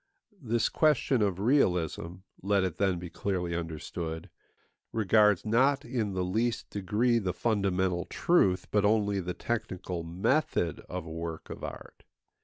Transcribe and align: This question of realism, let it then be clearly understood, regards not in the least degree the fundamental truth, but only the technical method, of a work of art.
This 0.41 0.67
question 0.67 1.21
of 1.21 1.37
realism, 1.39 2.21
let 2.41 2.63
it 2.63 2.77
then 2.79 2.97
be 2.97 3.11
clearly 3.11 3.53
understood, 3.53 4.31
regards 4.91 5.45
not 5.45 5.85
in 5.85 6.13
the 6.15 6.23
least 6.23 6.71
degree 6.71 7.19
the 7.19 7.33
fundamental 7.33 8.05
truth, 8.05 8.65
but 8.71 8.83
only 8.83 9.19
the 9.19 9.35
technical 9.35 10.01
method, 10.01 10.79
of 10.89 11.05
a 11.05 11.11
work 11.11 11.51
of 11.51 11.63
art. 11.63 12.01